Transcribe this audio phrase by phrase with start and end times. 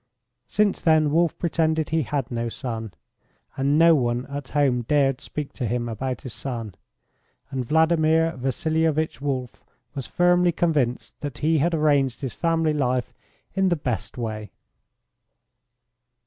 [0.47, 2.91] Since then Wolf pretended he had no son,
[3.55, 6.73] and no one at home dared speak to him about his son,
[7.51, 13.13] and Vladimir Vasilievitch Wolf was firmly convinced that he had arranged his family life
[13.53, 14.49] in the best way.